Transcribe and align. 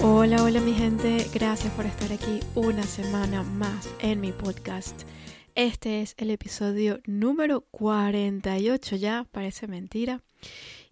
Hola, 0.00 0.44
hola 0.44 0.60
mi 0.60 0.74
gente, 0.74 1.28
gracias 1.34 1.72
por 1.74 1.84
estar 1.84 2.12
aquí 2.12 2.38
una 2.54 2.84
semana 2.84 3.42
más 3.42 3.88
en 3.98 4.20
mi 4.20 4.30
podcast. 4.30 5.02
Este 5.56 6.02
es 6.02 6.14
el 6.18 6.30
episodio 6.30 7.00
número 7.04 7.62
48 7.72 8.94
ya, 8.94 9.26
parece 9.32 9.66
mentira. 9.66 10.22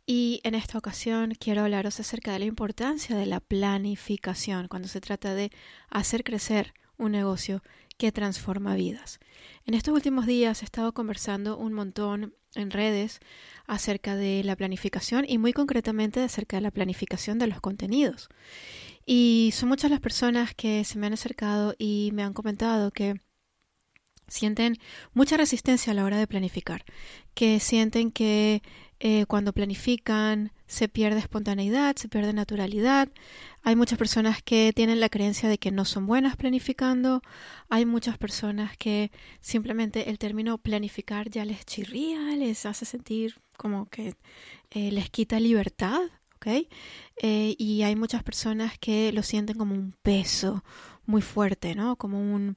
Y 0.06 0.40
en 0.42 0.56
esta 0.56 0.76
ocasión 0.76 1.34
quiero 1.38 1.62
hablaros 1.62 2.00
acerca 2.00 2.32
de 2.32 2.40
la 2.40 2.44
importancia 2.46 3.14
de 3.14 3.26
la 3.26 3.38
planificación 3.38 4.66
cuando 4.66 4.88
se 4.88 5.00
trata 5.00 5.34
de 5.34 5.52
hacer 5.88 6.24
crecer 6.24 6.74
un 6.98 7.12
negocio 7.12 7.62
que 7.98 8.10
transforma 8.10 8.74
vidas. 8.74 9.20
En 9.66 9.74
estos 9.74 9.94
últimos 9.94 10.26
días 10.26 10.62
he 10.62 10.64
estado 10.64 10.92
conversando 10.92 11.56
un 11.56 11.72
montón 11.72 12.34
en 12.56 12.70
redes 12.70 13.20
acerca 13.66 14.16
de 14.16 14.42
la 14.44 14.56
planificación 14.56 15.24
y 15.28 15.38
muy 15.38 15.52
concretamente 15.52 16.20
acerca 16.20 16.56
de 16.56 16.62
la 16.62 16.70
planificación 16.70 17.38
de 17.38 17.46
los 17.46 17.60
contenidos. 17.60 18.28
Y 19.06 19.52
son 19.54 19.68
muchas 19.68 19.90
las 19.90 20.00
personas 20.00 20.54
que 20.54 20.84
se 20.84 20.98
me 20.98 21.06
han 21.06 21.12
acercado 21.12 21.74
y 21.78 22.10
me 22.12 22.24
han 22.24 22.32
comentado 22.32 22.90
que 22.90 23.20
sienten 24.28 24.76
mucha 25.14 25.36
resistencia 25.36 25.92
a 25.92 25.94
la 25.94 26.04
hora 26.04 26.18
de 26.18 26.26
planificar, 26.26 26.84
que 27.32 27.60
sienten 27.60 28.10
que 28.10 28.62
eh, 28.98 29.26
cuando 29.26 29.52
planifican 29.52 30.52
se 30.66 30.88
pierde 30.88 31.20
espontaneidad, 31.20 31.94
se 31.94 32.08
pierde 32.08 32.32
naturalidad. 32.32 33.08
Hay 33.62 33.76
muchas 33.76 33.98
personas 33.98 34.42
que 34.42 34.72
tienen 34.74 34.98
la 34.98 35.08
creencia 35.08 35.48
de 35.48 35.58
que 35.58 35.70
no 35.70 35.84
son 35.84 36.06
buenas 36.06 36.36
planificando. 36.36 37.22
Hay 37.68 37.86
muchas 37.86 38.18
personas 38.18 38.76
que 38.76 39.12
simplemente 39.40 40.10
el 40.10 40.18
término 40.18 40.58
planificar 40.58 41.30
ya 41.30 41.44
les 41.44 41.64
chirría, 41.64 42.34
les 42.36 42.66
hace 42.66 42.84
sentir 42.84 43.40
como 43.56 43.86
que 43.86 44.14
eh, 44.70 44.90
les 44.90 45.10
quita 45.10 45.38
libertad 45.38 46.00
eh, 47.22 47.54
y 47.58 47.82
hay 47.82 47.96
muchas 47.96 48.22
personas 48.22 48.78
que 48.78 49.12
lo 49.12 49.22
sienten 49.22 49.56
como 49.56 49.74
un 49.74 49.92
peso 50.02 50.64
muy 51.06 51.22
fuerte, 51.22 51.74
¿no? 51.74 51.96
Como 51.96 52.20
un 52.20 52.56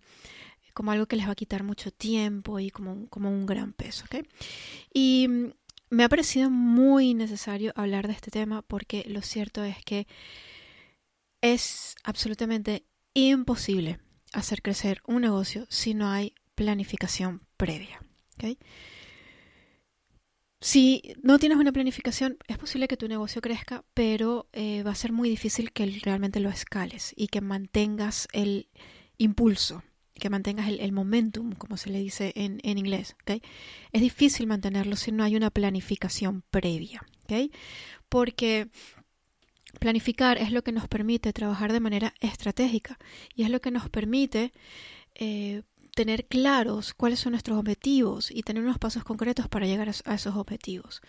como 0.80 0.92
algo 0.92 1.08
que 1.08 1.18
les 1.18 1.28
va 1.28 1.34
a 1.34 1.36
quitar 1.36 1.64
mucho 1.64 1.92
tiempo 1.92 2.58
y 2.58 2.70
como, 2.70 3.10
como 3.10 3.30
un 3.30 3.46
gran 3.46 3.74
peso, 3.74 4.06
Y 4.94 5.28
mm, 5.28 5.52
me 5.90 6.06
ha 6.06 6.10
parecido 6.10 6.50
muy 6.50 7.14
necesario 7.14 7.74
hablar 7.76 8.08
de 8.08 8.14
este 8.14 8.32
tema 8.32 8.62
porque 8.62 9.04
lo 9.06 9.22
cierto 9.22 9.62
es 9.64 9.84
que 9.84 10.08
es 11.42 11.96
absolutamente 12.04 12.86
imposible 13.14 14.00
hacer 14.32 14.62
crecer 14.62 15.02
un 15.06 15.22
negocio 15.22 15.66
si 15.70 15.94
no 15.94 16.08
hay 16.08 16.34
planificación 16.56 17.42
previa. 17.58 18.00
¿okay? 18.36 18.58
Si 20.62 21.16
no 21.24 21.40
tienes 21.40 21.58
una 21.58 21.72
planificación, 21.72 22.38
es 22.48 22.58
posible 22.58 22.90
que 22.90 22.98
tu 22.98 23.08
negocio 23.08 23.42
crezca, 23.42 23.86
pero 23.94 24.50
eh, 24.52 24.84
va 24.84 24.92
a 24.92 24.96
ser 24.96 25.14
muy 25.14 25.30
difícil 25.30 25.72
que 25.72 25.86
realmente 26.04 26.42
lo 26.42 26.50
escales 26.50 27.14
y 27.16 27.28
que 27.28 27.40
mantengas 27.40 28.28
el 28.34 28.68
impulso, 29.18 29.84
que 30.16 30.30
mantengas 30.30 30.68
el, 30.68 30.92
momentum, 30.92 31.54
como 31.54 31.78
se 31.78 31.90
le 31.90 32.00
dice 32.00 32.34
en, 32.36 32.60
inglés. 32.78 33.16
Es 33.94 34.02
difícil 34.02 34.48
mantenerlo 34.48 34.98
si 34.98 35.14
no 35.14 35.24
hay 35.24 35.38
una 35.38 35.50
planificación 35.50 36.44
previa, 36.52 37.06
porque 38.10 38.68
planificar 39.80 40.38
es 40.38 40.52
lo 40.52 40.62
que 40.62 40.74
nos 40.74 40.90
permite 40.90 41.32
trabajar 41.32 41.72
de 41.72 41.80
manera 41.80 42.14
estratégica 42.20 43.00
y 43.34 43.44
es 43.44 43.50
lo 43.50 43.62
que 43.62 43.72
nos 43.72 43.90
permite 43.90 44.52
eh, 45.16 45.62
tener 45.96 46.26
claros 46.26 46.94
cuáles 46.94 47.20
son 47.20 47.32
nuestros 47.32 47.58
objetivos 47.58 48.32
y 48.32 48.44
tener 48.44 48.64
unos 48.64 48.80
pasos 48.80 49.04
concretos 49.04 49.48
para 49.48 49.66
llegar 49.66 49.90
a 49.90 50.16
esos 50.16 50.36
objetivos. 50.36 51.02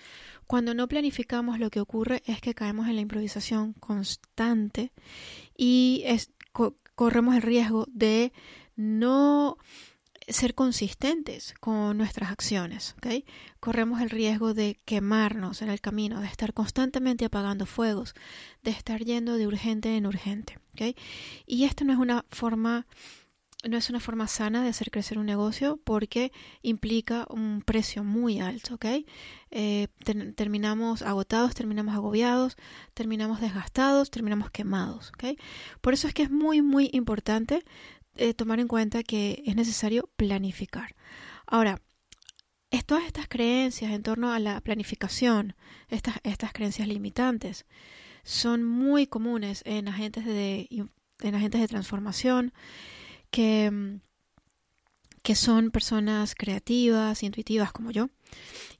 Cuando 0.46 0.74
no 0.74 0.88
planificamos 0.88 1.58
lo 1.58 1.70
que 1.70 1.80
ocurre 1.80 2.22
es 2.26 2.40
que 2.40 2.54
caemos 2.54 2.88
en 2.88 2.96
la 2.96 3.02
improvisación 3.02 3.72
constante 3.74 4.92
y 5.56 6.04
corremos 6.94 7.34
el 7.34 7.42
riesgo 7.42 7.86
de 7.88 8.32
no 8.76 9.56
ser 10.28 10.54
consistentes 10.54 11.54
con 11.60 11.96
nuestras 11.96 12.30
acciones, 12.30 12.94
Corremos 13.58 14.00
el 14.00 14.10
riesgo 14.10 14.54
de 14.54 14.80
quemarnos 14.84 15.60
en 15.60 15.68
el 15.68 15.80
camino, 15.80 16.20
de 16.20 16.26
estar 16.26 16.54
constantemente 16.54 17.24
apagando 17.24 17.66
fuegos, 17.66 18.14
de 18.62 18.70
estar 18.70 19.04
yendo 19.04 19.36
de 19.36 19.46
urgente 19.46 19.96
en 19.96 20.06
urgente, 20.06 20.58
Y 21.46 21.64
esto 21.64 21.84
no 21.84 21.92
es 21.92 21.98
una 21.98 22.24
forma 22.30 22.86
no 23.68 23.76
es 23.76 23.90
una 23.90 24.00
forma 24.00 24.26
sana 24.26 24.62
de 24.62 24.70
hacer 24.70 24.90
crecer 24.90 25.18
un 25.18 25.26
negocio 25.26 25.78
porque 25.84 26.32
implica 26.62 27.26
un 27.28 27.62
precio 27.62 28.04
muy 28.04 28.40
alto, 28.40 28.74
¿ok? 28.74 28.86
Eh, 29.50 29.88
terminamos 30.34 31.02
agotados, 31.02 31.54
terminamos 31.54 31.94
agobiados, 31.94 32.56
terminamos 32.94 33.40
desgastados, 33.40 34.10
terminamos 34.10 34.50
quemados, 34.50 35.10
¿ok? 35.10 35.38
Por 35.80 35.94
eso 35.94 36.08
es 36.08 36.14
que 36.14 36.22
es 36.22 36.30
muy, 36.30 36.62
muy 36.62 36.88
importante 36.92 37.62
eh, 38.16 38.34
tomar 38.34 38.60
en 38.60 38.68
cuenta 38.68 39.02
que 39.02 39.42
es 39.46 39.56
necesario 39.56 40.08
planificar. 40.16 40.94
Ahora, 41.46 41.80
todas 42.90 43.04
estas 43.04 43.28
creencias 43.28 43.92
en 43.92 44.02
torno 44.02 44.32
a 44.32 44.40
la 44.40 44.60
planificación, 44.62 45.54
estas, 45.88 46.16
estas 46.24 46.52
creencias 46.52 46.88
limitantes, 46.88 47.64
son 48.24 48.64
muy 48.64 49.06
comunes 49.06 49.62
en 49.64 49.86
agentes 49.86 50.24
de, 50.24 50.66
en 51.20 51.34
agentes 51.36 51.60
de 51.60 51.68
transformación 51.68 52.52
que, 53.30 53.70
mm, 53.70 54.00
que 55.22 55.34
son 55.34 55.70
personas 55.70 56.34
creativas, 56.34 57.22
intuitivas 57.22 57.72
como 57.72 57.90
yo. 57.90 58.08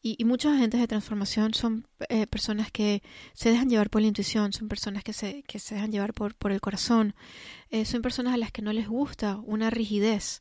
Y, 0.02 0.16
y 0.18 0.24
muchos 0.24 0.54
agentes 0.54 0.80
de 0.80 0.86
transformación 0.86 1.52
son 1.52 1.86
eh, 2.08 2.26
personas 2.26 2.70
que 2.70 3.02
se 3.34 3.50
dejan 3.50 3.68
llevar 3.68 3.90
por 3.90 4.00
la 4.00 4.08
intuición, 4.08 4.52
son 4.52 4.68
personas 4.68 5.04
que 5.04 5.12
se, 5.12 5.42
que 5.42 5.58
se 5.58 5.74
dejan 5.74 5.92
llevar 5.92 6.14
por, 6.14 6.34
por 6.34 6.52
el 6.52 6.60
corazón, 6.60 7.14
eh, 7.70 7.84
son 7.84 8.00
personas 8.00 8.34
a 8.34 8.36
las 8.38 8.52
que 8.52 8.62
no 8.62 8.72
les 8.72 8.88
gusta 8.88 9.36
una 9.44 9.68
rigidez, 9.68 10.40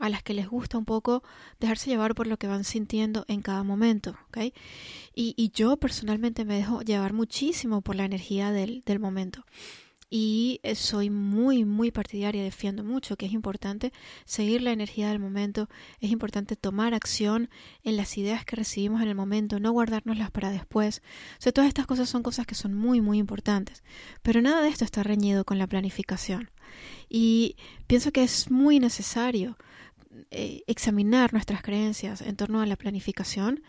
a 0.00 0.08
las 0.08 0.22
que 0.22 0.34
les 0.34 0.48
gusta 0.48 0.78
un 0.78 0.84
poco 0.84 1.22
dejarse 1.60 1.90
llevar 1.90 2.14
por 2.14 2.26
lo 2.26 2.36
que 2.36 2.48
van 2.48 2.64
sintiendo 2.64 3.24
en 3.28 3.42
cada 3.42 3.62
momento. 3.62 4.16
¿okay? 4.28 4.52
Y, 5.14 5.34
y 5.36 5.50
yo 5.50 5.76
personalmente 5.76 6.44
me 6.44 6.56
dejo 6.56 6.82
llevar 6.82 7.12
muchísimo 7.12 7.82
por 7.82 7.94
la 7.94 8.04
energía 8.04 8.50
del, 8.50 8.82
del 8.84 8.98
momento 8.98 9.44
y 10.08 10.60
eh, 10.62 10.74
soy 10.74 11.10
muy, 11.10 11.64
muy 11.64 11.90
partidaria, 11.90 12.42
defiendo 12.42 12.84
mucho 12.84 13.16
que 13.16 13.26
es 13.26 13.32
importante 13.32 13.92
seguir 14.24 14.62
la 14.62 14.72
energía 14.72 15.08
del 15.08 15.18
momento, 15.18 15.68
es 16.00 16.10
importante 16.10 16.54
tomar 16.54 16.94
acción 16.94 17.50
en 17.82 17.96
las 17.96 18.16
ideas 18.16 18.44
que 18.44 18.56
recibimos 18.56 19.02
en 19.02 19.08
el 19.08 19.14
momento, 19.14 19.58
no 19.58 19.72
guardárnoslas 19.72 20.30
para 20.30 20.50
después. 20.50 21.02
O 21.38 21.42
sea, 21.42 21.52
todas 21.52 21.68
estas 21.68 21.86
cosas 21.86 22.08
son 22.08 22.22
cosas 22.22 22.46
que 22.46 22.54
son 22.54 22.74
muy, 22.74 23.00
muy 23.00 23.18
importantes, 23.18 23.82
pero 24.22 24.40
nada 24.42 24.62
de 24.62 24.68
esto 24.68 24.84
está 24.84 25.02
reñido 25.02 25.44
con 25.44 25.58
la 25.58 25.66
planificación. 25.66 26.50
Y 27.08 27.56
pienso 27.86 28.12
que 28.12 28.22
es 28.22 28.50
muy 28.50 28.78
necesario 28.78 29.56
eh, 30.30 30.62
examinar 30.66 31.32
nuestras 31.32 31.62
creencias 31.62 32.20
en 32.20 32.36
torno 32.36 32.60
a 32.60 32.66
la 32.66 32.76
planificación 32.76 33.62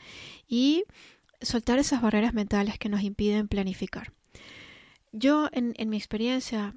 y 0.48 0.84
soltar 1.42 1.80
esas 1.80 2.02
barreras 2.02 2.34
mentales 2.34 2.78
que 2.80 2.90
nos 2.90 3.02
impiden 3.02 3.48
planificar. 3.48 4.17
Yo, 5.12 5.50
en, 5.52 5.74
mi 5.90 5.98
experiencia, 5.98 6.76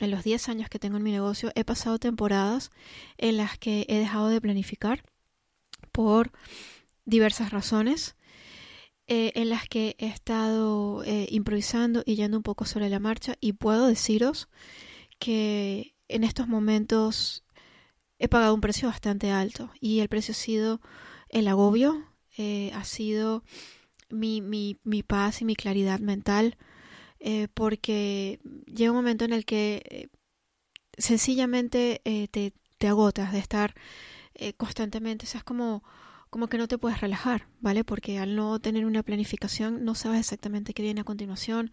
en 0.00 0.10
los 0.10 0.24
10 0.24 0.48
años 0.48 0.68
que 0.68 0.78
tengo 0.78 0.96
en 0.96 1.02
mi 1.02 1.12
negocio, 1.12 1.52
he 1.54 1.64
pasado 1.64 1.98
temporadas 1.98 2.70
en 3.18 3.36
las 3.36 3.58
que 3.58 3.86
he 3.88 3.98
dejado 3.98 4.28
de 4.28 4.40
planificar 4.40 5.04
por 5.92 6.32
diversas 7.04 7.50
razones, 7.50 8.16
eh, 9.06 9.32
en 9.36 9.48
las 9.48 9.66
que 9.68 9.96
he 9.98 10.06
estado 10.06 11.02
eh, 11.04 11.26
improvisando 11.30 12.02
y 12.04 12.16
yendo 12.16 12.36
un 12.36 12.42
poco 12.42 12.66
sobre 12.66 12.90
la 12.90 12.98
marcha 12.98 13.36
y 13.40 13.54
puedo 13.54 13.86
deciros 13.86 14.48
que 15.18 15.94
en 16.08 16.24
estos 16.24 16.46
momentos 16.46 17.44
he 18.18 18.28
pagado 18.28 18.54
un 18.54 18.60
precio 18.60 18.88
bastante 18.88 19.30
alto 19.30 19.70
y 19.80 20.00
el 20.00 20.08
precio 20.08 20.32
ha 20.32 20.34
sido 20.34 20.80
el 21.28 21.48
agobio, 21.48 22.04
eh, 22.36 22.70
ha 22.74 22.84
sido 22.84 23.44
mi, 24.10 24.40
mi, 24.40 24.78
mi 24.84 25.02
paz 25.02 25.40
y 25.40 25.44
mi 25.44 25.56
claridad 25.56 26.00
mental, 26.00 26.56
eh, 27.20 27.48
porque 27.52 28.40
llega 28.66 28.90
un 28.90 28.96
momento 28.96 29.24
en 29.24 29.32
el 29.32 29.44
que 29.44 29.82
eh, 29.90 30.08
sencillamente 30.96 32.00
eh, 32.04 32.28
te, 32.28 32.52
te, 32.78 32.88
agotas 32.88 33.32
de 33.32 33.38
estar 33.38 33.74
constantemente, 34.56 35.26
o 35.26 35.28
sea, 35.28 35.38
es 35.38 35.44
como, 35.44 35.82
como 36.30 36.46
que 36.46 36.58
no 36.58 36.68
te 36.68 36.78
puedes 36.78 37.00
relajar, 37.00 37.48
¿vale? 37.60 37.82
Porque 37.82 38.20
al 38.20 38.36
no 38.36 38.60
tener 38.60 38.86
una 38.86 39.02
planificación 39.02 39.84
no 39.84 39.96
sabes 39.96 40.20
exactamente 40.20 40.74
qué 40.74 40.82
viene 40.82 41.00
a 41.00 41.04
continuación 41.04 41.72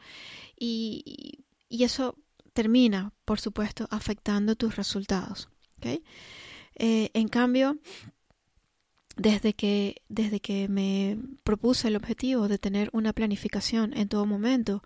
y, 0.59 1.45
y 1.69 1.83
eso 1.83 2.17
termina, 2.53 3.11
por 3.25 3.39
supuesto, 3.39 3.87
afectando 3.91 4.55
tus 4.55 4.77
resultados. 4.77 5.49
Eh, 6.75 7.09
en 7.13 7.27
cambio, 7.27 7.77
desde 9.17 9.53
que, 9.53 10.01
desde 10.09 10.39
que 10.39 10.67
me 10.67 11.17
propuse 11.43 11.87
el 11.87 11.95
objetivo 11.95 12.47
de 12.47 12.57
tener 12.57 12.89
una 12.93 13.13
planificación 13.13 13.95
en 13.95 14.07
todo 14.07 14.25
momento, 14.25 14.83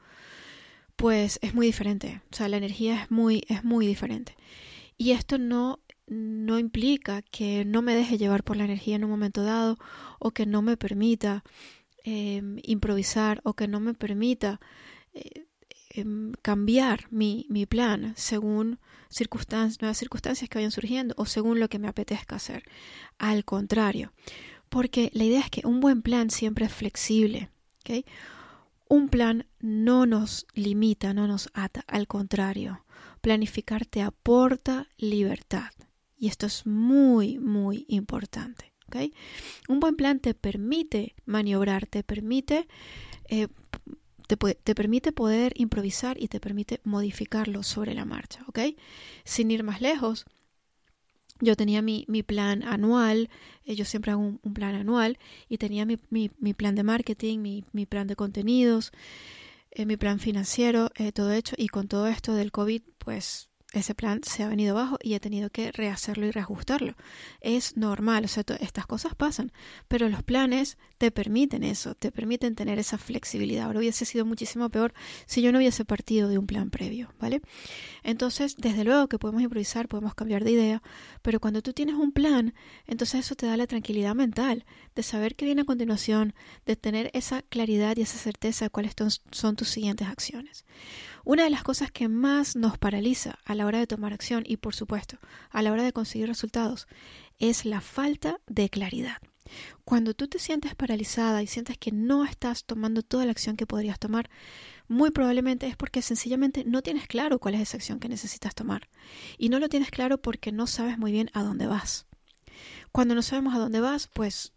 pues 1.00 1.40
es 1.42 1.56
muy 1.56 1.66
diferente. 1.66 2.22
O 2.30 2.36
sea, 2.36 2.50
la 2.50 2.57
energía 2.57 3.04
es 3.04 3.10
muy, 3.10 3.46
es 3.48 3.63
muy 3.63 3.88
diferente. 3.88 4.36
Y 4.98 5.12
esto 5.12 5.38
no, 5.38 5.80
no 6.07 6.60
implica 6.60 7.22
que 7.22 7.63
no 7.63 7.81
me 7.81 7.96
deje 7.96 8.18
llevar 8.18 8.44
por 8.44 8.57
la 8.57 8.66
energía 8.66 8.98
en 8.98 9.06
un 9.06 9.10
momento 9.10 9.42
dado 9.42 9.78
o 10.19 10.31
que 10.31 10.46
no 10.46 10.62
me 10.62 10.75
permita 10.75 11.46
em, 12.04 12.57
improvisar 12.63 13.40
o 13.46 13.54
que 13.54 13.69
no 13.69 13.80
me 13.80 13.94
permita 13.94 14.60
eh, 15.13 15.46
em, 15.92 16.34
cambiar 16.42 17.07
mi, 17.12 17.45
mi, 17.48 17.66
plan 17.66 18.13
según 18.18 18.80
circunstancias, 19.10 19.81
nuevas 19.81 19.98
circunstancias 19.98 20.50
que 20.50 20.57
vayan 20.57 20.72
surgiendo 20.72 21.16
o 21.18 21.25
según 21.25 21.62
lo 21.62 21.69
que 21.69 21.80
me 21.80 21.88
apetezca 21.88 22.36
hacer. 22.36 22.63
Al 23.18 23.45
contrario, 23.45 24.12
porque 24.68 25.12
la 25.13 25.24
idea 25.24 25.40
es 25.40 25.50
que 25.50 25.66
un 25.66 25.80
buen 25.80 26.02
plan 26.02 26.30
siempre 26.30 26.66
es 26.66 26.74
flexible. 26.74 27.50
Un 28.89 29.07
plan 29.07 29.47
no 29.59 30.06
nos 30.06 30.45
limita, 30.53 31.13
no 31.13 31.27
nos 31.27 31.50
ata, 31.53 31.86
al 31.88 32.07
contrario, 32.07 32.83
planificar 33.21 33.86
te 33.86 34.01
aporta 34.01 34.89
libertad. 34.97 35.71
Y 36.18 36.27
esto 36.27 36.47
es 36.47 36.65
muy, 36.65 37.39
muy 37.39 37.86
importante. 37.88 38.69
Un 39.68 39.80
buen 39.80 39.95
plan 39.95 40.19
te 40.19 40.33
permite 40.33 41.15
maniobrar, 41.25 41.86
te 41.86 42.03
permite, 42.03 42.68
eh, 43.30 43.47
te, 44.27 44.75
permite 44.75 45.12
poder 45.12 45.53
improvisar 45.56 46.21
y 46.21 46.27
te 46.27 46.39
permite 46.39 46.81
modificarlo 46.83 47.63
sobre 47.63 47.94
la 47.94 48.06
marcha. 48.06 48.45
Sin 49.24 49.51
ir 49.51 49.63
más 49.63 49.81
lejos, 49.81 50.25
yo 51.39 51.56
tenía 51.56 51.81
mi, 51.81 52.06
mi 52.07 52.24
plan 52.24 52.63
anual, 52.63 53.30
eh, 53.65 53.75
yo 53.75 53.86
siempre 53.86 54.12
hago 54.12 54.21
un, 54.21 54.53
plan 54.53 54.75
anual, 54.75 55.18
y 55.47 55.57
tenía 55.57 55.86
mi, 55.86 55.97
mi, 56.09 56.31
mi 56.39 56.53
plan 56.53 56.75
de 56.75 56.83
marketing, 56.83 57.39
mi, 57.39 57.86
plan 57.86 58.07
de 58.07 58.15
contenidos, 58.15 58.91
eh, 59.71 59.86
mi 59.86 59.97
plan 59.97 60.19
financiero, 60.19 60.89
todo 61.13 61.31
hecho, 61.31 61.56
y 61.57 61.68
con 61.68 61.88
todo 61.88 62.07
esto 62.07 62.33
del 62.33 62.51
COVID, 62.51 62.81
pues 62.97 63.49
ese 63.71 63.94
plan 63.94 64.21
se 64.24 64.44
ha 64.44 64.48
venido 64.48 64.75
abajo 64.75 64.98
y 65.04 65.13
he 65.13 65.19
tenido 65.19 65.51
que 65.51 65.71
rehacerlo 65.71 66.25
y 66.25 66.31
reajustarlo. 66.31 66.95
Es 67.39 67.77
normal, 67.77 68.25
o 68.25 68.27
sea, 68.27 68.44
estas 68.60 68.88
cosas 68.88 69.13
pasan, 69.13 69.51
pero 69.88 70.10
los 70.10 70.24
planes 70.24 70.77
te 70.98 71.12
permiten 71.12 71.63
eso, 71.63 71.94
te 71.94 72.12
permiten 72.12 72.56
tener 72.56 72.80
esa 72.80 72.98
flexibilidad. 72.98 73.66
Ahora 73.66 73.80
hubiese 73.80 74.06
sido 74.06 74.25
muchísimo 74.25 74.69
peor 74.69 74.94
si 75.27 75.44
yo 75.44 75.51
no 75.51 75.60
hubiese 75.60 75.86
partido 75.86 76.30
de 76.30 76.39
un 76.39 76.48
plan 76.48 76.71
previo, 76.71 77.13
¿vale? 77.19 77.42
Entonces, 78.04 78.56
desde 78.57 78.83
luego 78.83 79.07
que 79.07 79.19
podemos 79.19 79.44
improvisar, 79.44 79.88
podemos 79.88 80.16
cambiar 80.16 80.44
de 80.44 80.51
idea, 80.51 80.81
pero 81.21 81.39
cuando 81.39 81.62
tú 81.62 81.71
tienes 81.71 81.95
un 81.95 82.12
plan, 82.12 82.56
entonces 82.88 83.25
eso 83.25 83.36
te 83.36 83.45
da 83.45 83.56
la 83.56 83.68
tranquilidad 83.68 84.16
mental 84.16 84.66
de 84.95 85.04
saber 85.04 85.36
qué 85.36 85.45
viene 85.45 85.62
a 85.62 85.66
continuación, 85.66 86.33
de 86.66 86.75
tener 86.75 87.12
esa 87.13 87.44
claridad 87.44 87.98
y 87.98 88.01
esa 88.01 88.18
certeza 88.18 88.66
de 88.66 88.69
cuáles 88.71 88.95
son 89.31 89.56
tus 89.56 89.69
siguientes 89.69 90.07
acciones. 90.07 90.66
Una 91.30 91.44
de 91.44 91.52
las 91.52 91.62
cosas 91.62 91.92
que 91.92 92.08
más 92.08 92.56
nos 92.56 92.80
paraliza 92.80 93.38
a 93.46 93.54
la 93.54 93.68
hora 93.68 93.78
de 93.78 93.86
tomar 93.86 94.14
acción 94.14 94.42
y 94.48 94.58
por 94.58 94.74
supuesto 94.74 95.20
a 95.52 95.62
la 95.62 95.72
hora 95.72 95.84
de 95.84 95.94
conseguir 95.94 96.28
resultados 96.28 96.88
es 97.38 97.66
la 97.66 97.81
falta 97.81 98.42
de 98.48 98.68
claridad. 98.68 99.18
Cuando 99.86 100.16
tú 100.16 100.28
te 100.28 100.40
sientes 100.40 100.74
paralizada 100.74 101.44
y 101.44 101.46
sientes 101.46 101.78
que 101.78 101.92
no 101.92 102.26
estás 102.26 102.66
tomando 102.66 103.04
toda 103.04 103.26
la 103.26 103.31
acción 103.31 103.58
que 103.58 103.68
podrías 103.68 104.00
tomar, 104.00 104.28
muy 104.88 105.12
probablemente 105.12 105.68
es 105.68 105.76
porque 105.76 106.02
sencillamente 106.02 106.64
no 106.66 106.81
tienes 106.81 107.06
claro 107.06 107.38
cuál 107.38 107.54
es 107.54 107.62
esa 107.62 107.78
acción 107.78 108.00
que 108.00 108.10
necesitas 108.10 108.56
tomar. 108.56 108.90
Y 109.38 109.50
no 109.50 109.60
lo 109.60 109.70
tienes 109.70 109.92
claro 109.92 110.20
porque 110.20 110.52
no 110.52 110.66
sabes 110.66 110.98
muy 110.98 111.12
bien 111.12 111.30
a 111.34 111.44
dónde 111.44 111.68
vas. 111.68 112.08
Cuando 112.92 113.14
no 113.14 113.22
sabemos 113.22 113.54
a 113.54 113.60
dónde 113.60 113.81
vas, 113.81 114.08
pues 114.08 114.54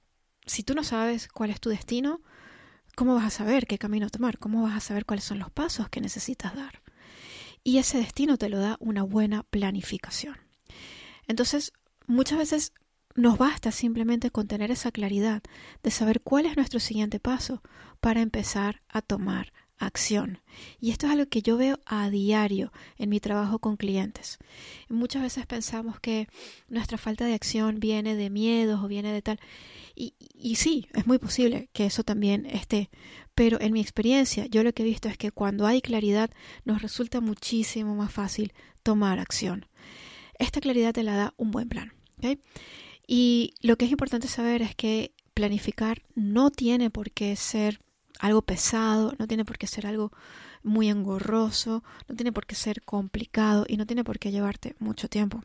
si 0.46 0.62
tú 0.62 0.74
no 0.74 0.84
sabes 0.84 1.28
cuál 1.28 1.50
es 1.50 1.60
tu 1.60 1.68
destino, 1.68 2.22
¿cómo 2.96 3.14
vas 3.14 3.24
a 3.24 3.30
saber 3.30 3.66
qué 3.66 3.78
camino 3.78 4.10
tomar? 4.10 4.38
¿Cómo 4.38 4.62
vas 4.62 4.76
a 4.76 4.80
saber 4.80 5.04
cuáles 5.04 5.24
son 5.24 5.38
los 5.38 5.50
pasos 5.50 5.88
que 5.88 6.00
necesitas 6.00 6.54
dar? 6.54 6.82
Y 7.64 7.78
ese 7.78 7.98
destino 7.98 8.36
te 8.36 8.48
lo 8.48 8.58
da 8.58 8.76
una 8.80 9.02
buena 9.02 9.44
planificación. 9.44 10.36
Entonces, 11.26 11.72
muchas 12.06 12.38
veces 12.38 12.72
nos 13.14 13.38
basta 13.38 13.70
simplemente 13.70 14.30
con 14.30 14.48
tener 14.48 14.70
esa 14.70 14.90
claridad 14.90 15.42
de 15.82 15.90
saber 15.90 16.22
cuál 16.22 16.46
es 16.46 16.56
nuestro 16.56 16.80
siguiente 16.80 17.20
paso 17.20 17.62
para 18.00 18.20
empezar 18.20 18.82
a 18.88 19.02
tomar 19.02 19.52
acción. 19.86 20.40
Y 20.80 20.90
esto 20.90 21.06
es 21.06 21.12
algo 21.12 21.26
que 21.26 21.42
yo 21.42 21.56
veo 21.56 21.78
a 21.86 22.10
diario 22.10 22.72
en 22.98 23.08
mi 23.08 23.20
trabajo 23.20 23.58
con 23.58 23.76
clientes. 23.76 24.38
Muchas 24.88 25.22
veces 25.22 25.46
pensamos 25.46 26.00
que 26.00 26.28
nuestra 26.68 26.98
falta 26.98 27.24
de 27.24 27.34
acción 27.34 27.80
viene 27.80 28.14
de 28.14 28.30
miedos 28.30 28.82
o 28.82 28.88
viene 28.88 29.12
de 29.12 29.22
tal. 29.22 29.40
Y, 29.94 30.14
y 30.34 30.56
sí, 30.56 30.88
es 30.94 31.06
muy 31.06 31.18
posible 31.18 31.68
que 31.72 31.86
eso 31.86 32.02
también 32.04 32.46
esté. 32.46 32.90
Pero 33.34 33.60
en 33.60 33.72
mi 33.72 33.80
experiencia, 33.80 34.46
yo 34.46 34.62
lo 34.62 34.72
que 34.72 34.82
he 34.82 34.86
visto 34.86 35.08
es 35.08 35.16
que 35.16 35.30
cuando 35.30 35.66
hay 35.66 35.80
claridad 35.80 36.30
nos 36.64 36.82
resulta 36.82 37.20
muchísimo 37.20 37.94
más 37.94 38.12
fácil 38.12 38.52
tomar 38.82 39.18
acción. 39.18 39.66
Esta 40.38 40.60
claridad 40.60 40.92
te 40.92 41.02
la 41.02 41.16
da 41.16 41.34
un 41.36 41.50
buen 41.50 41.68
plan. 41.68 41.92
Y 43.06 43.54
lo 43.60 43.76
que 43.76 43.84
es 43.86 43.90
importante 43.90 44.28
saber 44.28 44.62
es 44.62 44.74
que 44.74 45.12
planificar 45.34 46.02
no 46.14 46.50
tiene 46.50 46.90
por 46.90 47.10
qué 47.10 47.34
ser 47.36 47.80
algo 48.22 48.42
pesado, 48.42 49.14
no 49.18 49.26
tiene 49.26 49.44
por 49.44 49.58
qué 49.58 49.66
ser 49.66 49.84
algo 49.84 50.12
muy 50.62 50.88
engorroso, 50.88 51.82
no 52.08 52.14
tiene 52.14 52.30
por 52.30 52.46
qué 52.46 52.54
ser 52.54 52.82
complicado 52.82 53.66
y 53.68 53.76
no 53.76 53.84
tiene 53.84 54.04
por 54.04 54.20
qué 54.20 54.30
llevarte 54.30 54.76
mucho 54.78 55.08
tiempo. 55.08 55.42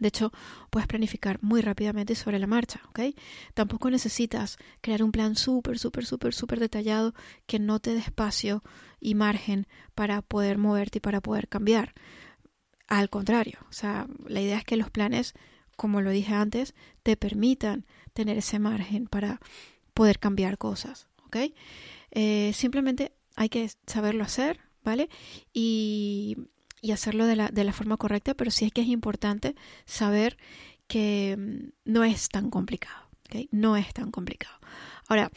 De 0.00 0.08
hecho, 0.08 0.32
puedes 0.70 0.88
planificar 0.88 1.38
muy 1.40 1.60
rápidamente 1.60 2.16
sobre 2.16 2.40
la 2.40 2.48
marcha, 2.48 2.80
¿ok? 2.88 3.14
Tampoco 3.54 3.90
necesitas 3.90 4.58
crear 4.80 5.04
un 5.04 5.12
plan 5.12 5.36
súper, 5.36 5.78
súper, 5.78 6.04
súper, 6.04 6.34
súper 6.34 6.58
detallado 6.58 7.14
que 7.46 7.60
no 7.60 7.78
te 7.78 7.94
dé 7.94 8.00
espacio 8.00 8.64
y 9.00 9.14
margen 9.14 9.68
para 9.94 10.20
poder 10.20 10.58
moverte 10.58 10.98
y 10.98 11.00
para 11.00 11.20
poder 11.20 11.46
cambiar. 11.46 11.94
Al 12.88 13.08
contrario, 13.08 13.60
o 13.70 13.72
sea, 13.72 14.08
la 14.26 14.40
idea 14.40 14.58
es 14.58 14.64
que 14.64 14.76
los 14.76 14.90
planes, 14.90 15.34
como 15.76 16.00
lo 16.00 16.10
dije 16.10 16.34
antes, 16.34 16.74
te 17.04 17.16
permitan 17.16 17.86
tener 18.14 18.36
ese 18.38 18.58
margen 18.58 19.06
para 19.06 19.40
poder 19.94 20.18
cambiar 20.18 20.58
cosas, 20.58 21.07
¿ok? 21.28 21.52
Eh, 22.10 22.52
simplemente 22.54 23.12
hay 23.36 23.48
que 23.48 23.70
saberlo 23.86 24.24
hacer, 24.24 24.60
¿vale? 24.84 25.08
Y, 25.52 26.36
y 26.82 26.92
hacerlo 26.92 27.26
de 27.26 27.36
la, 27.36 27.48
de 27.48 27.64
la, 27.64 27.72
forma 27.72 27.96
correcta, 27.96 28.34
pero 28.34 28.50
sí 28.50 28.64
es 28.64 28.72
que 28.72 28.80
es 28.80 28.88
importante 28.88 29.54
saber 29.84 30.36
que 30.86 31.36
mm, 31.38 31.90
no 31.92 32.04
es 32.04 32.28
tan 32.28 32.50
complicado, 32.50 33.08
¿ok? 33.26 33.46
No 33.52 33.76
es 33.76 33.92
tan 33.94 34.10
complicado. 34.10 34.58
Ahora, 35.06 35.30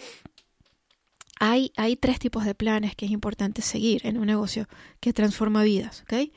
hay, 1.43 1.71
hay, 1.75 1.95
tres 1.95 2.19
tipos 2.19 2.45
de 2.45 2.53
planes 2.53 2.95
que 2.95 3.05
es 3.05 3.11
importante 3.11 3.63
seguir 3.63 4.05
en 4.05 4.19
un 4.19 4.27
negocio 4.27 4.67
que 4.99 5.11
transforma 5.11 5.63
vidas. 5.63 6.03
¿ok? 6.03 6.31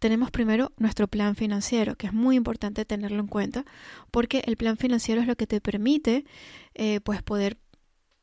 Tenemos 0.00 0.30
primero 0.30 0.72
nuestro 0.76 1.08
plan 1.08 1.34
financiero, 1.34 1.96
que 1.96 2.06
es 2.06 2.12
muy 2.12 2.36
importante 2.36 2.84
tenerlo 2.84 3.20
en 3.20 3.26
cuenta, 3.26 3.64
porque 4.10 4.42
el 4.46 4.58
plan 4.58 4.76
financiero 4.76 5.22
es 5.22 5.26
lo 5.26 5.34
que 5.36 5.46
te 5.46 5.62
permite 5.62 6.26
eh, 6.74 7.00
pues 7.00 7.22
poder 7.22 7.56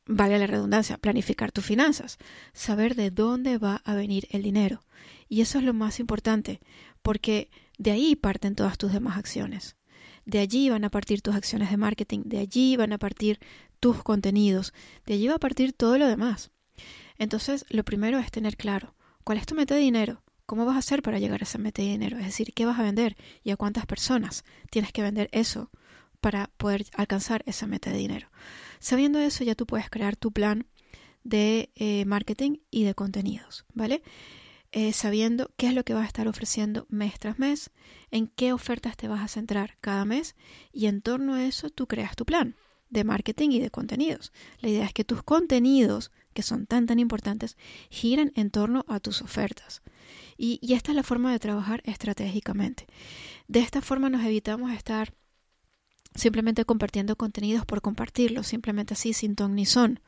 vale 0.08 0.40
la 0.40 0.48
redundancia, 0.48 0.98
planificar 0.98 1.52
tus 1.52 1.66
finanzas, 1.66 2.18
saber 2.54 2.96
de 2.96 3.12
dónde 3.12 3.58
va 3.58 3.82
a 3.86 3.94
venir 3.94 4.28
el 4.32 4.44
dinero. 4.44 4.84
Y 5.30 5.42
eso 5.42 5.60
es 5.60 5.64
lo 5.64 5.74
más 5.74 6.00
importante, 6.00 6.62
porque 7.02 7.50
de 7.78 7.92
ahí 7.92 8.16
parten 8.16 8.56
todas 8.56 8.78
tus 8.78 8.94
demás 8.94 9.18
acciones. 9.18 9.76
De 10.26 10.40
allí 10.40 10.70
van 10.70 10.84
a 10.84 10.90
partir 10.90 11.22
tus 11.22 11.36
acciones 11.36 11.70
de 11.70 11.78
marketing, 11.78 12.22
de 12.26 12.40
allí 12.40 12.76
van 12.76 12.94
a 12.94 12.98
partir 12.98 13.40
tus 13.80 14.04
contenidos, 14.04 14.74
de 15.06 15.14
allí 15.14 15.28
va 15.28 15.36
a 15.36 15.40
partir 15.40 15.74
todo 15.74 15.98
lo 15.98 16.08
demás. 16.08 16.52
Entonces, 17.18 17.66
lo 17.70 17.84
primero 17.84 18.20
es 18.20 18.32
tener 18.32 18.58
claro 18.58 18.96
cuál 19.24 19.38
es 19.38 19.46
tu 19.46 19.56
meta 19.56 19.76
de 19.76 19.82
dinero, 19.82 20.24
cómo 20.46 20.66
vas 20.66 20.76
a 20.76 20.80
hacer 20.80 21.02
para 21.02 21.20
llegar 21.20 21.42
a 21.42 21.44
esa 21.44 21.58
meta 21.58 21.82
de 21.82 21.90
dinero, 21.90 22.18
es 22.18 22.26
decir, 22.26 22.54
qué 22.54 22.66
vas 22.66 22.80
a 22.80 22.84
vender 22.84 23.16
y 23.44 23.52
a 23.52 23.58
cuántas 23.58 23.86
personas 23.86 24.44
tienes 24.70 24.92
que 24.92 25.02
vender 25.02 25.30
eso 25.32 25.70
para 26.22 26.50
poder 26.58 26.86
alcanzar 26.94 27.44
esa 27.46 27.68
meta 27.68 27.92
de 27.92 27.98
dinero. 27.98 28.30
Sabiendo 28.80 29.20
eso, 29.20 29.44
ya 29.44 29.56
tú 29.56 29.66
puedes 29.66 29.90
crear 29.90 30.16
tu 30.16 30.32
plan 30.32 30.68
de 31.24 31.72
eh, 31.76 32.06
marketing 32.06 32.58
y 32.72 32.84
de 32.84 32.96
contenidos, 32.96 33.66
¿vale? 33.74 34.02
Eh, 34.72 34.94
sabiendo 34.94 35.52
qué 35.58 35.68
es 35.68 35.74
lo 35.74 35.84
que 35.84 35.94
vas 35.94 36.04
a 36.04 36.08
estar 36.08 36.28
ofreciendo 36.28 36.86
mes 36.90 37.20
tras 37.20 37.40
mes, 37.40 37.72
en 38.12 38.28
qué 38.28 38.54
ofertas 38.54 38.98
te 38.98 39.08
vas 39.08 39.22
a 39.22 39.28
centrar 39.28 39.78
cada 39.80 40.06
mes 40.06 40.36
y 40.72 40.88
en 40.88 41.02
torno 41.02 41.34
a 41.36 41.46
eso 41.46 41.70
tú 41.70 41.88
creas 41.88 42.16
tu 42.16 42.26
plan 42.26 42.56
de 42.90 43.04
marketing 43.04 43.52
y 43.52 43.60
de 43.60 43.72
contenidos. 43.72 44.32
La 44.60 44.70
idea 44.70 44.86
es 44.86 44.94
que 44.94 45.04
tus 45.04 45.24
contenidos, 45.24 46.12
que 46.34 46.44
son 46.44 46.68
tan 46.68 46.86
tan 46.86 47.00
importantes, 47.00 47.58
giren 47.90 48.32
en 48.36 48.52
torno 48.52 48.86
a 48.88 49.00
tus 49.00 49.22
ofertas. 49.22 49.82
Y, 50.38 50.60
y 50.62 50.74
esta 50.74 50.92
es 50.92 50.96
la 50.96 51.04
forma 51.04 51.32
de 51.32 51.40
trabajar 51.40 51.82
estratégicamente. 51.86 52.88
De 53.48 53.60
esta 53.60 53.82
forma 53.82 54.10
nos 54.10 54.24
evitamos 54.24 54.72
estar 54.72 55.14
simplemente 56.18 56.66
compartiendo 56.66 57.16
contenidos 57.16 57.66
por 57.66 57.82
compartirlos, 57.82 58.48
simplemente 58.48 58.96
así, 58.96 59.14
sin 59.14 59.36
ton 59.36 59.56
ni 59.56 59.66
son. 59.66 60.02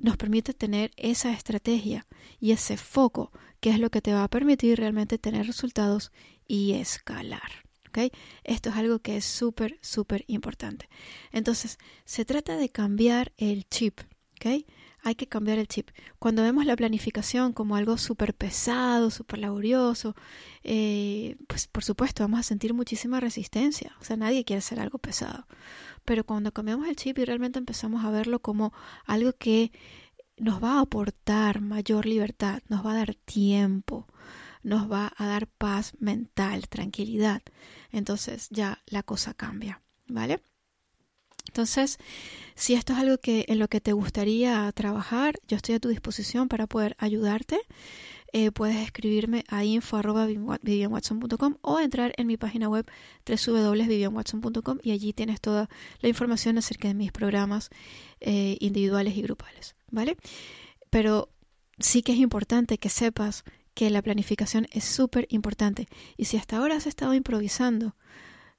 nos 0.00 0.16
permite 0.16 0.54
tener 0.54 0.90
esa 0.96 1.32
estrategia 1.32 2.06
y 2.40 2.52
ese 2.52 2.76
foco 2.78 3.30
que 3.60 3.70
es 3.70 3.78
lo 3.78 3.90
que 3.90 4.00
te 4.00 4.14
va 4.14 4.24
a 4.24 4.28
permitir 4.28 4.78
realmente 4.78 5.18
tener 5.18 5.46
resultados 5.46 6.10
y 6.48 6.72
escalar. 6.72 7.66
¿Okay? 7.88 8.10
Esto 8.42 8.70
es 8.70 8.76
algo 8.76 9.00
que 9.00 9.18
es 9.18 9.26
súper, 9.26 9.78
súper 9.82 10.24
importante. 10.26 10.88
Entonces, 11.30 11.78
se 12.06 12.24
trata 12.24 12.56
de 12.56 12.70
cambiar 12.70 13.32
el 13.36 13.68
chip. 13.68 14.00
¿okay? 14.36 14.66
Hay 15.04 15.16
que 15.16 15.26
cambiar 15.26 15.58
el 15.58 15.66
chip. 15.66 15.90
Cuando 16.18 16.42
vemos 16.42 16.64
la 16.64 16.76
planificación 16.76 17.52
como 17.52 17.74
algo 17.74 17.98
súper 17.98 18.34
pesado, 18.34 19.10
súper 19.10 19.40
laborioso, 19.40 20.14
eh, 20.62 21.36
pues 21.48 21.66
por 21.66 21.82
supuesto 21.82 22.22
vamos 22.22 22.40
a 22.40 22.44
sentir 22.44 22.72
muchísima 22.72 23.18
resistencia. 23.18 23.96
O 24.00 24.04
sea, 24.04 24.16
nadie 24.16 24.44
quiere 24.44 24.58
hacer 24.58 24.78
algo 24.78 24.98
pesado. 24.98 25.46
Pero 26.04 26.24
cuando 26.24 26.52
cambiamos 26.52 26.88
el 26.88 26.96
chip 26.96 27.18
y 27.18 27.24
realmente 27.24 27.58
empezamos 27.58 28.04
a 28.04 28.10
verlo 28.10 28.40
como 28.40 28.72
algo 29.04 29.32
que 29.32 29.72
nos 30.36 30.62
va 30.62 30.74
a 30.78 30.80
aportar 30.80 31.60
mayor 31.60 32.06
libertad, 32.06 32.62
nos 32.68 32.84
va 32.86 32.92
a 32.92 32.96
dar 32.96 33.14
tiempo, 33.14 34.06
nos 34.62 34.90
va 34.90 35.12
a 35.16 35.26
dar 35.26 35.46
paz 35.48 35.94
mental, 35.98 36.68
tranquilidad. 36.68 37.42
Entonces 37.90 38.48
ya 38.50 38.82
la 38.86 39.02
cosa 39.02 39.34
cambia, 39.34 39.82
¿vale? 40.06 40.40
Entonces, 41.48 41.98
si 42.54 42.74
esto 42.74 42.92
es 42.92 42.98
algo 42.98 43.18
que 43.18 43.44
en 43.48 43.58
lo 43.58 43.68
que 43.68 43.80
te 43.80 43.92
gustaría 43.92 44.70
trabajar, 44.72 45.34
yo 45.48 45.56
estoy 45.56 45.74
a 45.74 45.80
tu 45.80 45.88
disposición 45.88 46.48
para 46.48 46.66
poder 46.66 46.96
ayudarte. 46.98 47.60
Eh, 48.34 48.50
puedes 48.50 48.76
escribirme 48.76 49.44
a 49.48 49.62
info.vivianwatson.com 49.62 51.56
o 51.60 51.78
entrar 51.78 52.14
en 52.16 52.26
mi 52.26 52.38
página 52.38 52.70
web 52.70 52.90
www.vivianwatson.com 53.26 54.78
y 54.82 54.92
allí 54.92 55.12
tienes 55.12 55.42
toda 55.42 55.68
la 56.00 56.08
información 56.08 56.56
acerca 56.56 56.88
de 56.88 56.94
mis 56.94 57.12
programas 57.12 57.68
eh, 58.20 58.56
individuales 58.60 59.14
y 59.18 59.22
grupales, 59.22 59.76
¿vale? 59.90 60.16
Pero 60.88 61.28
sí 61.78 62.00
que 62.02 62.12
es 62.12 62.18
importante 62.18 62.78
que 62.78 62.88
sepas 62.88 63.44
que 63.74 63.90
la 63.90 64.00
planificación 64.00 64.66
es 64.70 64.84
súper 64.84 65.26
importante 65.28 65.86
y 66.16 66.24
si 66.24 66.38
hasta 66.38 66.56
ahora 66.56 66.76
has 66.76 66.86
estado 66.86 67.12
improvisando, 67.12 67.96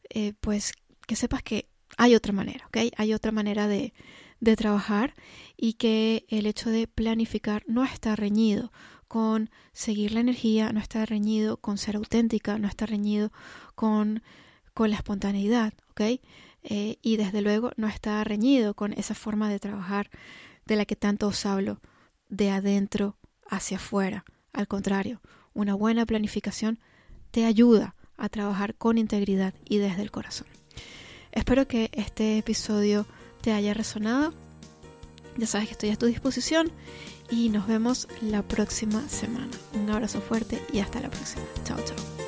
eh, 0.10 0.34
pues 0.40 0.74
que 1.08 1.16
sepas 1.16 1.42
que 1.42 1.73
hay 1.98 2.16
otra 2.16 2.34
manera, 2.34 2.66
¿ok? 2.68 2.78
Hay 2.98 3.14
otra 3.14 3.32
manera 3.32 3.68
de, 3.68 3.94
de 4.40 4.56
trabajar 4.56 5.14
y 5.56 5.74
que 5.74 6.26
el 6.30 6.46
hecho 6.46 6.70
de 6.70 6.88
planificar 6.88 7.64
no 7.68 7.84
está 7.84 8.16
reñido 8.16 8.72
con 9.08 9.50
seguir 9.72 10.12
la 10.12 10.20
energía, 10.20 10.74
no 10.74 10.80
está 10.80 11.06
reñido 11.06 11.58
con 11.58 11.78
ser 11.78 11.96
auténtica, 11.96 12.58
no 12.58 12.68
está 12.68 12.86
reñido 12.86 13.32
con, 13.76 14.24
con 14.74 14.90
la 14.90 14.98
espontaneidad, 14.98 15.74
¿ok? 15.92 16.02
Eh, 16.64 16.98
y 17.02 17.18
desde 17.18 17.42
luego 17.42 17.72
no 17.78 17.88
está 17.88 18.24
reñido 18.24 18.74
con 18.74 18.94
esa 18.94 19.14
forma 19.14 19.50
de 19.50 19.60
trabajar 19.60 20.10
de 20.66 20.76
la 20.76 20.86
que 20.86 20.96
tanto 20.96 21.28
os 21.28 21.46
hablo, 21.46 21.80
de 22.30 22.50
adentro 22.50 23.18
hacia 23.48 23.78
afuera. 23.78 24.26
Al 24.52 24.68
contrario, 24.68 25.22
una 25.54 25.76
buena 25.76 26.06
planificación 26.06 26.80
te 27.32 27.46
ayuda 27.46 27.96
a 28.18 28.30
trabajar 28.30 28.76
con 28.76 28.98
integridad 28.98 29.54
y 29.66 29.78
desde 29.78 30.02
el 30.02 30.12
corazón. 30.12 30.48
Espero 31.34 31.68
que 31.68 31.90
este 31.94 32.38
episodio 32.38 33.06
te 33.42 33.52
haya 33.52 33.74
resonado. 33.74 34.34
Ya 35.36 35.48
sabes 35.48 35.68
que 35.68 35.74
estoy 35.74 35.90
a 35.90 35.98
tu 35.98 36.06
disposición 36.06 36.72
y 37.32 37.50
nos 37.50 37.68
vemos 37.68 38.08
la 38.22 38.44
próxima 38.44 39.08
semana. 39.10 39.50
Un 39.74 39.90
abrazo 39.90 40.22
fuerte 40.22 40.62
y 40.72 40.80
hasta 40.80 41.02
la 41.02 41.10
próxima. 41.10 41.44
Chao, 41.66 41.80
chao. 41.84 42.23